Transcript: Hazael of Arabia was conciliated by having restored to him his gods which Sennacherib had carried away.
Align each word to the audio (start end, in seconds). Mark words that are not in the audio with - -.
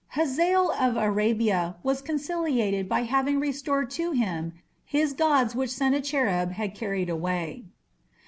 Hazael 0.17 0.71
of 0.79 0.97
Arabia 0.97 1.75
was 1.83 2.01
conciliated 2.01 2.89
by 2.89 3.03
having 3.03 3.39
restored 3.39 3.91
to 3.91 4.13
him 4.13 4.53
his 4.83 5.13
gods 5.13 5.53
which 5.53 5.69
Sennacherib 5.69 6.53
had 6.53 6.73
carried 6.73 7.07
away. 7.07 7.65